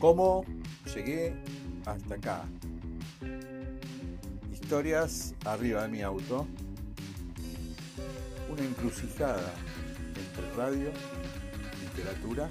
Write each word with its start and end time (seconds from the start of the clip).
¿Cómo 0.00 0.46
llegué 0.94 1.34
hasta 1.84 2.14
acá? 2.14 2.44
Historias 4.50 5.34
arriba 5.44 5.82
de 5.82 5.88
mi 5.88 6.00
auto. 6.00 6.46
Una 8.48 8.62
encrucijada 8.62 9.52
entre 10.16 10.56
radio, 10.56 10.90
literatura 11.82 12.48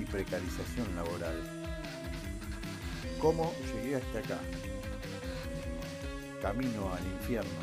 y 0.00 0.04
precarización 0.06 0.92
laboral. 0.96 1.40
¿Cómo 3.20 3.52
llegué 3.72 3.94
hasta 3.94 4.18
acá? 4.18 4.38
Camino 6.42 6.92
al 6.92 7.06
infierno 7.06 7.60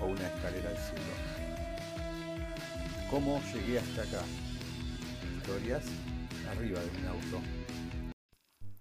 o 0.00 0.06
una 0.06 0.28
escalera 0.28 0.70
al 0.70 0.78
cielo. 0.78 1.14
¿Cómo 3.10 3.42
llegué 3.52 3.80
hasta 3.80 4.02
acá? 4.02 4.22
Historias 5.36 5.82
arriba 6.50 6.80
de 6.80 6.90
mi 7.00 7.06
auto. 7.06 7.40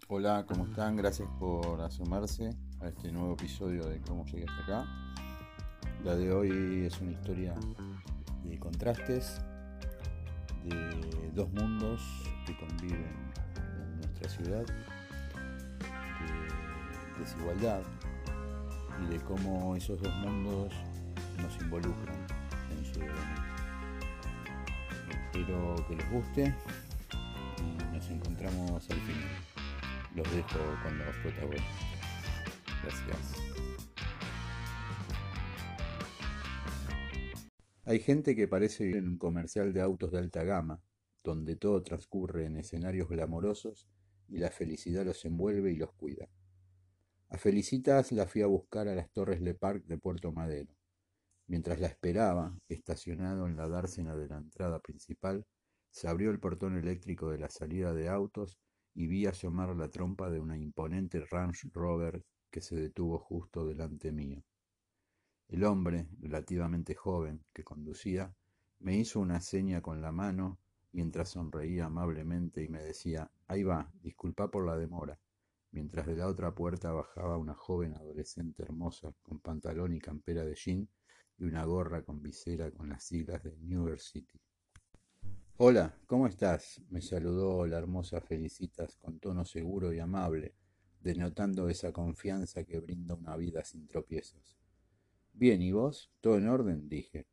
Hola, 0.07 0.45
¿cómo 0.47 0.65
están? 0.65 0.95
Gracias 0.95 1.27
por 1.39 1.81
asomarse 1.81 2.49
a 2.81 2.87
este 2.87 3.11
nuevo 3.11 3.33
episodio 3.33 3.85
de 3.85 3.99
Cómo 4.01 4.25
llegué 4.25 4.45
hasta 4.47 4.63
acá. 4.63 4.85
La 6.03 6.15
de 6.15 6.31
hoy 6.31 6.85
es 6.85 6.99
una 7.01 7.11
historia 7.11 7.55
de 8.43 8.59
contrastes, 8.59 9.41
de 10.65 11.31
dos 11.33 11.49
mundos 11.53 12.01
que 12.45 12.55
conviven 12.57 13.33
en 13.57 13.97
nuestra 13.97 14.29
ciudad, 14.29 14.65
de 17.15 17.19
desigualdad 17.19 17.81
y 19.03 19.13
de 19.13 19.19
cómo 19.21 19.75
esos 19.75 20.01
dos 20.01 20.13
mundos 20.17 20.73
nos 21.41 21.61
involucran 21.61 22.27
en 22.71 22.85
su. 22.85 22.99
Espero 25.09 25.75
que 25.87 25.95
les 25.95 26.11
guste 26.11 26.55
Los 30.15 30.35
dejo 30.35 30.59
con. 30.83 30.97
Gracias. 32.83 33.33
Hay 37.85 37.99
gente 37.99 38.35
que 38.35 38.47
parece 38.47 38.83
vivir 38.83 38.97
en 38.97 39.09
un 39.09 39.17
comercial 39.17 39.73
de 39.73 39.81
autos 39.81 40.11
de 40.11 40.19
alta 40.19 40.43
gama, 40.43 40.81
donde 41.23 41.55
todo 41.55 41.81
transcurre 41.83 42.45
en 42.45 42.57
escenarios 42.57 43.09
glamorosos 43.09 43.87
y 44.27 44.37
la 44.37 44.51
felicidad 44.51 45.05
los 45.05 45.23
envuelve 45.25 45.71
y 45.71 45.75
los 45.75 45.93
cuida. 45.93 46.29
A 47.29 47.37
Felicitas 47.37 48.11
la 48.11 48.27
fui 48.27 48.41
a 48.41 48.47
buscar 48.47 48.87
a 48.87 48.95
las 48.95 49.09
Torres 49.11 49.41
Le 49.41 49.53
Parc 49.53 49.85
de 49.85 49.97
Puerto 49.97 50.31
Madero. 50.31 50.75
Mientras 51.47 51.79
la 51.79 51.87
esperaba, 51.87 52.57
estacionado 52.67 53.47
en 53.47 53.57
la 53.57 53.67
dársena 53.67 54.15
de 54.15 54.27
la 54.27 54.37
entrada 54.37 54.79
principal, 54.79 55.45
se 55.93 56.07
abrió 56.07 56.31
el 56.31 56.39
portón 56.39 56.75
eléctrico 56.75 57.29
de 57.29 57.37
la 57.37 57.51
salida 57.51 57.93
de 57.93 58.09
autos 58.09 58.57
y 58.95 59.05
vi 59.05 59.27
asomar 59.27 59.75
la 59.75 59.89
trompa 59.89 60.31
de 60.31 60.39
una 60.39 60.57
imponente 60.57 61.23
Range 61.29 61.69
Rover 61.71 62.25
que 62.49 62.61
se 62.61 62.75
detuvo 62.75 63.19
justo 63.19 63.63
delante 63.63 64.11
mío. 64.11 64.43
El 65.47 65.63
hombre, 65.63 66.07
relativamente 66.19 66.95
joven, 66.95 67.45
que 67.53 67.63
conducía, 67.63 68.35
me 68.79 68.97
hizo 68.97 69.19
una 69.19 69.39
seña 69.39 69.81
con 69.81 70.01
la 70.01 70.11
mano 70.11 70.57
mientras 70.93 71.29
sonreía 71.29 71.85
amablemente 71.85 72.63
y 72.63 72.69
me 72.69 72.81
decía, 72.81 73.31
ahí 73.45 73.61
va, 73.61 73.91
disculpa 74.01 74.49
por 74.49 74.65
la 74.65 74.75
demora, 74.75 75.19
mientras 75.69 76.07
de 76.07 76.15
la 76.15 76.27
otra 76.27 76.55
puerta 76.55 76.91
bajaba 76.91 77.37
una 77.37 77.53
joven 77.53 77.93
adolescente 77.93 78.63
hermosa 78.63 79.13
con 79.21 79.39
pantalón 79.39 79.93
y 79.93 79.99
campera 79.99 80.43
de 80.43 80.55
jean 80.55 80.89
y 81.37 81.43
una 81.43 81.63
gorra 81.65 82.01
con 82.01 82.19
visera 82.23 82.71
con 82.71 82.89
las 82.89 83.03
siglas 83.03 83.43
de 83.43 83.55
New 83.57 83.87
York 83.87 83.99
City. 83.99 84.41
Hola, 85.57 85.95
¿cómo 86.07 86.25
estás? 86.25 86.81
me 86.89 86.99
saludó 86.99 87.67
la 87.67 87.77
hermosa 87.77 88.19
Felicitas 88.19 88.95
con 88.95 89.19
tono 89.19 89.45
seguro 89.45 89.93
y 89.93 89.99
amable, 89.99 90.55
denotando 90.99 91.69
esa 91.69 91.93
confianza 91.93 92.63
que 92.63 92.79
brinda 92.79 93.13
una 93.13 93.37
vida 93.37 93.63
sin 93.63 93.87
tropiezos. 93.87 94.57
Bien, 95.31 95.61
¿y 95.61 95.71
vos? 95.71 96.11
¿Todo 96.21 96.39
en 96.39 96.47
orden? 96.47 96.89
dije, 96.89 97.27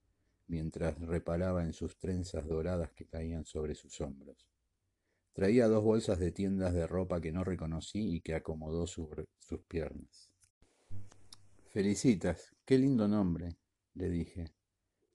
mientras 0.48 1.00
reparaba 1.00 1.64
en 1.64 1.72
sus 1.72 1.98
trenzas 1.98 2.46
doradas 2.46 2.92
que 2.92 3.06
caían 3.06 3.46
sobre 3.46 3.74
sus 3.74 3.98
hombros. 4.02 4.46
Traía 5.32 5.66
dos 5.66 5.82
bolsas 5.82 6.18
de 6.18 6.30
tiendas 6.30 6.74
de 6.74 6.86
ropa 6.86 7.22
que 7.22 7.32
no 7.32 7.42
reconocí 7.42 8.16
y 8.16 8.20
que 8.20 8.34
acomodó 8.34 8.86
sobre 8.86 9.24
sus 9.38 9.62
piernas. 9.62 10.28
Felicitas, 11.70 12.54
qué 12.66 12.76
lindo 12.76 13.08
nombre, 13.08 13.56
le 13.94 14.10
dije. 14.10 14.52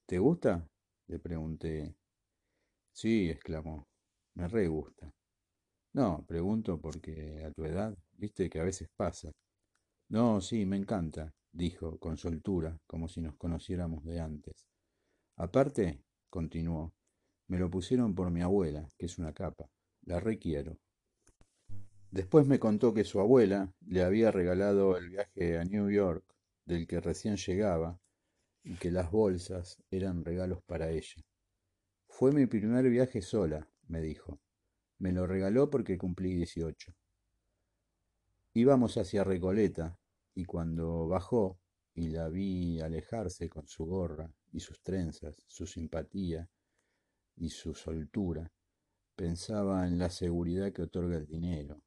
¿Te 0.08 0.18
gusta? 0.18 0.68
le 1.06 1.20
pregunté. 1.20 1.96
Sí, 2.96 3.30
exclamó. 3.30 3.90
Me 4.36 4.48
re 4.48 4.70
gusta. 4.70 5.12
No, 5.94 6.24
pregunto 6.26 6.80
porque 6.80 7.44
a 7.44 7.52
tu 7.52 7.66
edad, 7.66 7.94
viste 8.14 8.50
que 8.50 8.62
a 8.62 8.64
veces 8.64 8.88
pasa. 8.96 9.34
No, 10.10 10.40
sí, 10.40 10.66
me 10.66 10.78
encanta, 10.78 11.34
dijo 11.52 12.00
con 12.00 12.16
soltura, 12.16 12.78
como 12.88 13.10
si 13.10 13.20
nos 13.20 13.36
conociéramos 13.36 14.06
de 14.06 14.22
antes. 14.22 14.66
Aparte, 15.36 16.06
continuó, 16.30 16.94
me 17.50 17.60
lo 17.60 17.70
pusieron 17.70 18.16
por 18.16 18.32
mi 18.32 18.42
abuela, 18.42 18.88
que 18.98 19.08
es 19.08 19.18
una 19.20 19.34
capa. 19.34 19.70
La 20.06 20.22
requiero. 20.22 20.78
Después 22.12 22.48
me 22.48 22.60
contó 22.60 22.94
que 22.94 23.04
su 23.04 23.20
abuela 23.20 23.74
le 23.86 24.04
había 24.04 24.32
regalado 24.32 24.96
el 24.96 25.10
viaje 25.10 25.58
a 25.58 25.66
New 25.66 25.90
York, 25.90 26.24
del 26.66 26.88
que 26.88 27.02
recién 27.02 27.36
llegaba, 27.36 28.00
y 28.64 28.76
que 28.76 28.90
las 28.90 29.12
bolsas 29.12 29.84
eran 29.92 30.24
regalos 30.24 30.64
para 30.64 30.92
ella. 30.92 31.22
Fue 32.18 32.32
mi 32.32 32.46
primer 32.46 32.90
viaje 32.90 33.22
sola, 33.22 33.70
me 33.90 34.00
dijo. 34.00 34.40
Me 35.00 35.12
lo 35.12 35.28
regaló 35.28 35.70
porque 35.70 35.98
cumplí 35.98 36.34
dieciocho. 36.34 36.94
Íbamos 38.54 38.96
hacia 38.96 39.26
Recoleta, 39.26 40.00
y 40.34 40.46
cuando 40.46 41.10
bajó 41.10 41.60
y 41.94 42.08
la 42.08 42.30
vi 42.30 42.80
alejarse 42.80 43.50
con 43.50 43.68
su 43.68 43.86
gorra 43.86 44.34
y 44.54 44.62
sus 44.62 44.82
trenzas, 44.82 45.44
su 45.46 45.68
simpatía 45.68 46.50
y 47.36 47.50
su 47.50 47.74
soltura, 47.74 48.50
pensaba 49.18 49.86
en 49.86 49.98
la 49.98 50.10
seguridad 50.10 50.72
que 50.72 50.84
otorga 50.84 51.18
el 51.18 51.26
dinero. 51.26 51.82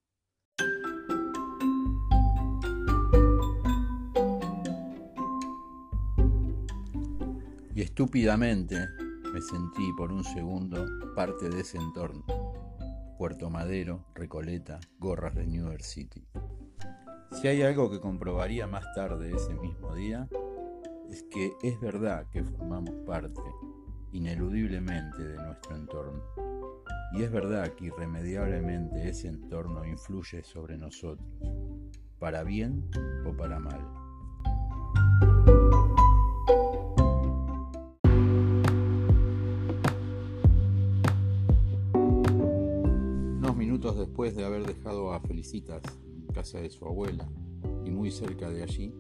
Y 7.74 7.80
estúpidamente 7.80 9.07
me 9.32 9.40
sentí 9.40 9.92
por 9.96 10.12
un 10.12 10.24
segundo 10.24 10.86
parte 11.14 11.48
de 11.48 11.60
ese 11.60 11.78
entorno. 11.78 12.24
Puerto 13.18 13.50
Madero, 13.50 14.04
Recoleta, 14.14 14.78
gorras 14.98 15.34
de 15.34 15.46
New 15.46 15.66
York 15.66 15.82
City. 15.82 16.24
Si 17.32 17.48
hay 17.48 17.62
algo 17.62 17.90
que 17.90 18.00
comprobaría 18.00 18.66
más 18.66 18.84
tarde 18.94 19.34
ese 19.34 19.54
mismo 19.54 19.94
día, 19.94 20.28
es 21.10 21.24
que 21.24 21.52
es 21.62 21.80
verdad 21.80 22.26
que 22.30 22.44
formamos 22.44 22.94
parte, 23.06 23.42
ineludiblemente, 24.12 25.22
de 25.22 25.36
nuestro 25.36 25.76
entorno. 25.76 26.22
Y 27.12 27.22
es 27.22 27.30
verdad 27.30 27.74
que 27.74 27.86
irremediablemente 27.86 29.08
ese 29.08 29.28
entorno 29.28 29.84
influye 29.84 30.44
sobre 30.44 30.78
nosotros, 30.78 31.28
para 32.18 32.44
bien 32.44 32.88
o 33.26 33.36
para 33.36 33.58
mal. 33.58 33.80
De 44.36 44.44
haber 44.44 44.66
dejado 44.66 45.12
a 45.12 45.20
Felicitas 45.20 45.82
casa 46.32 46.60
de 46.60 46.70
su 46.70 46.84
abuela 46.86 47.28
y 47.84 47.90
muy 47.90 48.10
cerca 48.10 48.48
de 48.48 48.62
allí, 48.62 48.94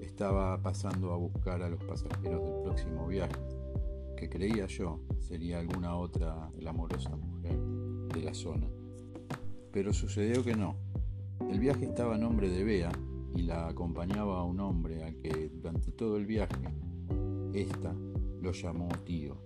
estaba 0.00 0.60
pasando 0.62 1.12
a 1.12 1.16
buscar 1.16 1.62
a 1.62 1.68
los 1.68 1.82
pasajeros 1.84 2.42
del 2.42 2.62
próximo 2.62 3.06
viaje, 3.06 3.34
que 4.16 4.28
creía 4.28 4.66
yo 4.66 5.00
sería 5.18 5.58
alguna 5.58 5.96
otra 5.96 6.50
glamorosa 6.56 7.16
mujer 7.16 7.58
de 8.14 8.22
la 8.22 8.32
zona. 8.32 8.66
Pero 9.72 9.92
sucedió 9.92 10.44
que 10.44 10.54
no. 10.54 10.76
El 11.50 11.58
viaje 11.58 11.84
estaba 11.84 12.14
a 12.14 12.18
nombre 12.18 12.48
de 12.48 12.64
Bea 12.64 12.92
y 13.34 13.42
la 13.42 13.68
acompañaba 13.68 14.42
un 14.44 14.60
hombre 14.60 15.02
al 15.02 15.16
que 15.16 15.50
durante 15.50 15.90
todo 15.92 16.16
el 16.16 16.26
viaje 16.26 16.72
ésta 17.52 17.94
lo 18.40 18.52
llamó 18.52 18.88
tío. 19.04 19.36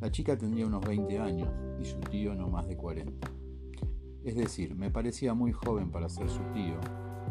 La 0.00 0.10
chica 0.10 0.38
tendría 0.38 0.66
unos 0.66 0.84
20 0.86 1.18
años 1.18 1.48
y 1.80 1.84
su 1.84 1.98
tío 2.00 2.34
no 2.34 2.48
más 2.48 2.68
de 2.68 2.76
40. 2.76 3.35
Es 4.26 4.34
decir, 4.34 4.74
me 4.74 4.90
parecía 4.90 5.34
muy 5.34 5.52
joven 5.52 5.92
para 5.92 6.08
ser 6.08 6.28
su 6.28 6.42
tío, 6.52 6.74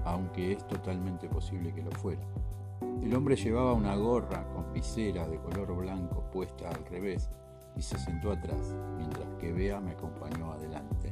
aunque 0.05 0.53
es 0.53 0.65
totalmente 0.65 1.27
posible 1.27 1.73
que 1.73 1.83
lo 1.83 1.91
fuera. 1.91 2.25
El 3.03 3.13
hombre 3.13 3.35
llevaba 3.35 3.73
una 3.73 3.97
gorra 3.97 4.47
con 4.53 4.71
visera 4.71 5.27
de 5.27 5.37
color 5.41 5.75
blanco 5.75 6.31
puesta 6.31 6.69
al 6.69 6.85
revés 6.85 7.29
y 7.75 7.81
se 7.81 7.99
sentó 7.99 8.31
atrás, 8.31 8.73
mientras 8.95 9.27
que 9.41 9.51
Bea 9.51 9.81
me 9.81 9.91
acompañó 9.91 10.53
adelante. 10.53 11.11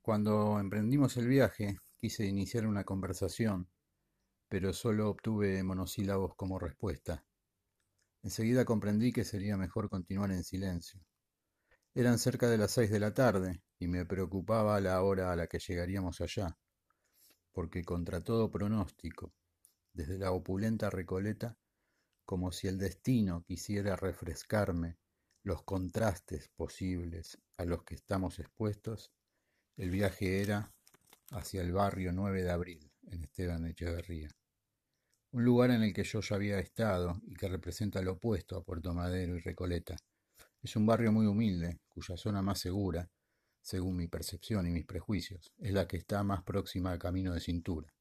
Cuando 0.00 0.58
emprendimos 0.58 1.18
el 1.18 1.28
viaje, 1.28 1.76
quise 1.98 2.24
iniciar 2.24 2.66
una 2.66 2.84
conversación 2.84 3.68
pero 4.50 4.72
solo 4.72 5.08
obtuve 5.08 5.62
monosílabos 5.62 6.34
como 6.34 6.58
respuesta. 6.58 7.24
Enseguida 8.20 8.64
comprendí 8.64 9.12
que 9.12 9.24
sería 9.24 9.56
mejor 9.56 9.88
continuar 9.88 10.32
en 10.32 10.42
silencio. 10.42 11.00
Eran 11.94 12.18
cerca 12.18 12.50
de 12.50 12.58
las 12.58 12.72
seis 12.72 12.90
de 12.90 12.98
la 12.98 13.14
tarde 13.14 13.62
y 13.78 13.86
me 13.86 14.04
preocupaba 14.04 14.80
la 14.80 15.00
hora 15.02 15.30
a 15.30 15.36
la 15.36 15.46
que 15.46 15.60
llegaríamos 15.60 16.20
allá, 16.20 16.58
porque 17.52 17.84
contra 17.84 18.24
todo 18.24 18.50
pronóstico, 18.50 19.32
desde 19.92 20.18
la 20.18 20.32
opulenta 20.32 20.90
Recoleta, 20.90 21.56
como 22.24 22.50
si 22.50 22.66
el 22.66 22.76
destino 22.76 23.44
quisiera 23.44 23.94
refrescarme 23.94 24.98
los 25.44 25.62
contrastes 25.62 26.48
posibles 26.56 27.38
a 27.56 27.64
los 27.64 27.84
que 27.84 27.94
estamos 27.94 28.40
expuestos, 28.40 29.12
el 29.76 29.90
viaje 29.90 30.42
era 30.42 30.74
hacia 31.30 31.62
el 31.62 31.72
barrio 31.72 32.12
9 32.12 32.42
de 32.42 32.50
abril, 32.50 32.90
en 33.06 33.22
Esteban 33.22 33.64
Echeverría. 33.66 34.28
Un 35.32 35.44
lugar 35.44 35.70
en 35.70 35.84
el 35.84 35.92
que 35.94 36.02
yo 36.02 36.20
ya 36.20 36.34
había 36.34 36.58
estado 36.58 37.20
y 37.24 37.36
que 37.36 37.46
representa 37.46 38.02
lo 38.02 38.12
opuesto 38.12 38.56
a 38.56 38.64
Puerto 38.64 38.92
Madero 38.92 39.36
y 39.36 39.38
Recoleta. 39.38 39.96
Es 40.60 40.74
un 40.74 40.86
barrio 40.86 41.12
muy 41.12 41.26
humilde, 41.26 41.78
cuya 41.88 42.16
zona 42.16 42.42
más 42.42 42.58
segura, 42.58 43.08
según 43.62 43.96
mi 43.96 44.08
percepción 44.08 44.66
y 44.66 44.70
mis 44.70 44.86
prejuicios, 44.86 45.52
es 45.58 45.72
la 45.72 45.86
que 45.86 45.98
está 45.98 46.24
más 46.24 46.42
próxima 46.42 46.90
al 46.90 46.98
camino 46.98 47.32
de 47.32 47.38
cintura. 47.38 47.94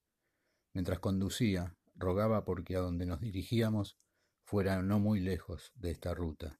Mientras 0.73 0.99
conducía, 0.99 1.75
rogaba 1.93 2.45
porque 2.45 2.75
a 2.75 2.79
donde 2.79 3.05
nos 3.05 3.19
dirigíamos 3.19 3.99
fuera 4.43 4.81
no 4.81 4.99
muy 4.99 5.19
lejos 5.19 5.71
de 5.75 5.91
esta 5.91 6.15
ruta. 6.15 6.59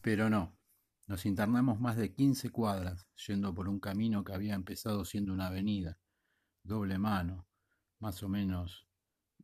Pero 0.00 0.28
no, 0.28 0.58
nos 1.06 1.26
internamos 1.26 1.78
más 1.78 1.96
de 1.96 2.12
quince 2.12 2.50
cuadras 2.50 3.06
yendo 3.26 3.54
por 3.54 3.68
un 3.68 3.78
camino 3.78 4.24
que 4.24 4.32
había 4.32 4.54
empezado 4.54 5.04
siendo 5.04 5.32
una 5.32 5.46
avenida, 5.46 5.96
doble 6.64 6.98
mano, 6.98 7.46
más 8.00 8.22
o 8.22 8.28
menos 8.28 8.86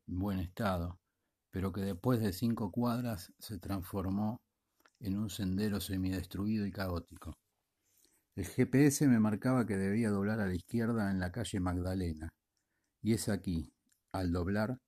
en 0.08 0.18
buen 0.18 0.40
estado, 0.40 0.98
pero 1.50 1.72
que 1.72 1.82
después 1.82 2.20
de 2.20 2.32
cinco 2.32 2.70
cuadras 2.72 3.32
se 3.38 3.58
transformó 3.58 4.40
en 5.00 5.16
un 5.18 5.30
sendero 5.30 5.80
semidestruido 5.80 6.66
y 6.66 6.72
caótico. 6.72 7.34
El 8.34 8.46
GPS 8.46 9.06
me 9.08 9.20
marcaba 9.20 9.66
que 9.66 9.76
debía 9.76 10.10
doblar 10.10 10.40
a 10.40 10.46
la 10.46 10.54
izquierda 10.54 11.10
en 11.10 11.20
la 11.20 11.32
calle 11.32 11.60
Magdalena, 11.60 12.28
y 13.02 13.14
es 13.14 13.28
aquí, 13.28 13.72
al 14.12 14.32
doblar, 14.32 14.78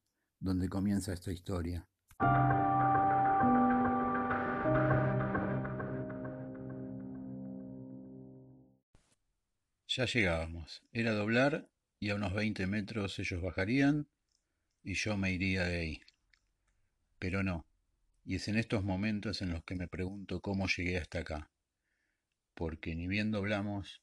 donde 0.40 0.68
comienza 0.68 1.12
esta 1.12 1.32
historia. 1.32 1.86
Ya 9.88 10.04
llegábamos. 10.04 10.82
Era 10.92 11.12
doblar 11.12 11.68
y 12.00 12.10
a 12.10 12.14
unos 12.14 12.32
20 12.34 12.66
metros 12.66 13.18
ellos 13.18 13.42
bajarían 13.42 14.08
y 14.82 14.94
yo 14.94 15.16
me 15.16 15.32
iría 15.32 15.64
de 15.64 15.80
ahí. 15.80 16.00
Pero 17.18 17.42
no. 17.42 17.66
Y 18.24 18.36
es 18.36 18.48
en 18.48 18.56
estos 18.58 18.84
momentos 18.84 19.42
en 19.42 19.50
los 19.50 19.64
que 19.64 19.74
me 19.74 19.88
pregunto 19.88 20.40
cómo 20.40 20.66
llegué 20.68 20.98
hasta 20.98 21.20
acá. 21.20 21.50
Porque 22.54 22.94
ni 22.94 23.06
bien 23.06 23.30
doblamos, 23.30 24.02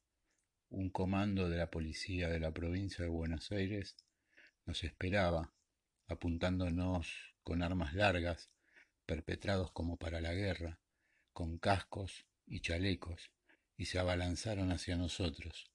un 0.70 0.90
comando 0.90 1.50
de 1.50 1.58
la 1.58 1.70
policía 1.70 2.28
de 2.30 2.40
la 2.40 2.52
provincia 2.52 3.04
de 3.04 3.10
Buenos 3.10 3.52
Aires 3.52 3.96
nos 4.66 4.84
esperaba, 4.84 5.54
apuntándonos 6.08 7.36
con 7.44 7.62
armas 7.62 7.94
largas, 7.94 8.50
perpetrados 9.06 9.72
como 9.72 9.98
para 9.98 10.22
la 10.22 10.34
guerra, 10.34 10.80
con 11.34 11.60
cascos 11.60 12.26
y 12.48 12.62
chalecos, 12.62 13.32
y 13.78 13.86
se 13.86 14.00
abalanzaron 14.00 14.72
hacia 14.72 14.96
nosotros. 14.96 15.72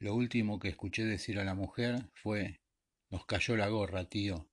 Lo 0.00 0.14
último 0.14 0.58
que 0.58 0.68
escuché 0.68 1.04
decir 1.04 1.38
a 1.38 1.44
la 1.44 1.54
mujer 1.54 2.08
fue, 2.14 2.62
nos 3.10 3.26
cayó 3.26 3.54
la 3.54 3.68
gorra, 3.68 4.08
tío, 4.08 4.48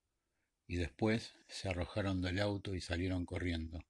y 0.67 0.75
después 0.75 1.35
se 1.47 1.69
arrojaron 1.69 2.21
del 2.21 2.41
auto 2.41 2.75
y 2.75 2.81
salieron 2.81 3.25
corriendo. 3.25 3.85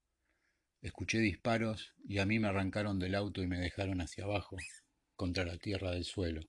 Escuché 0.84 1.18
disparos 1.18 1.96
y 2.08 2.20
a 2.20 2.28
mí 2.28 2.38
me 2.38 2.48
arrancaron 2.48 3.00
del 3.00 3.16
auto 3.16 3.42
y 3.42 3.48
me 3.48 3.58
dejaron 3.58 4.02
hacia 4.02 4.26
abajo, 4.26 4.56
contra 5.16 5.46
la 5.46 5.58
tierra 5.58 5.90
del 5.90 6.06
suelo. 6.06 6.42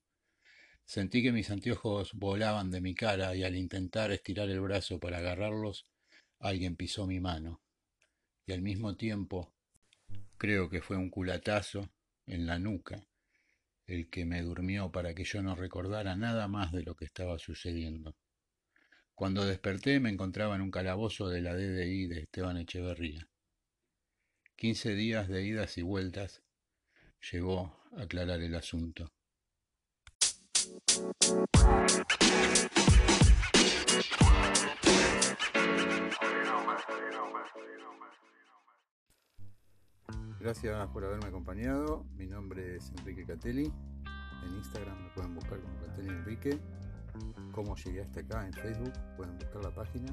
Sentí 0.85 1.23
que 1.23 1.33
mis 1.33 1.49
anteojos 1.51 2.13
volaban 2.13 2.71
de 2.71 2.83
mi 2.83 2.95
cara 2.95 3.35
y 3.35 3.45
al 3.45 3.57
intentar 3.57 4.13
estirar 4.13 4.51
el 4.51 4.61
brazo 4.61 5.01
para 5.01 5.19
agarrarlos, 5.19 5.87
alguien 6.39 6.77
pisó 6.77 7.07
mi 7.07 7.19
mano. 7.19 7.63
Y 8.45 8.53
al 8.53 8.61
mismo 8.61 8.95
tiempo, 8.95 9.55
creo 10.37 10.69
que 10.69 10.83
fue 10.83 10.99
un 10.99 11.09
culatazo 11.09 11.89
en 12.27 12.47
la 12.47 12.59
nuca 12.59 13.09
el 13.89 14.09
que 14.11 14.25
me 14.27 14.43
durmió 14.43 14.93
para 14.93 15.15
que 15.15 15.25
yo 15.25 15.43
no 15.43 15.57
recordara 15.57 16.15
nada 16.15 16.47
más 16.47 16.73
de 16.73 16.83
lo 16.83 16.95
que 16.95 17.07
estaba 17.07 17.39
sucediendo. 17.39 18.15
Cuando 19.15 19.45
desperté 19.45 19.99
me 19.99 20.11
encontraba 20.11 20.55
en 20.55 20.63
un 20.63 20.71
calabozo 20.71 21.29
de 21.29 21.41
la 21.41 21.55
DDI 21.55 22.07
de 22.07 22.21
Esteban 22.21 22.59
Echeverría. 22.59 23.27
Quince 24.55 24.95
días 24.95 25.29
de 25.29 25.43
idas 25.45 25.79
y 25.79 25.83
vueltas 25.83 26.43
llegó 27.33 27.81
a 27.97 28.03
aclarar 28.03 28.41
el 28.43 28.55
asunto. 28.55 29.11
Gracias 40.41 40.87
por 40.91 41.05
haberme 41.05 41.27
acompañado. 41.27 42.07
Mi 42.17 42.27
nombre 42.27 42.77
es 42.77 42.93
Enrique 42.99 43.27
Catelli. 43.27 43.73
En 44.45 44.55
Instagram 44.55 45.03
me 45.03 45.09
pueden 45.11 45.35
buscar 45.35 45.61
como 45.61 45.81
Catelli 45.81 46.11
Enrique. 46.11 46.61
Cómo 47.51 47.75
llegué 47.75 48.03
hasta 48.03 48.21
acá 48.21 48.47
en 48.47 48.53
Facebook, 48.53 48.93
pueden 49.17 49.37
buscar 49.37 49.65
la 49.65 49.75
página. 49.75 50.13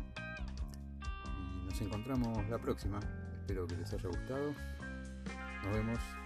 Y 1.62 1.66
nos 1.66 1.80
encontramos 1.80 2.50
la 2.50 2.57
próxima. 2.57 3.00
Espero 3.42 3.68
que 3.68 3.77
les 3.77 3.94
haya 3.94 4.07
gustado. 4.10 4.51
Nos 5.63 5.74
vemos. 5.74 6.25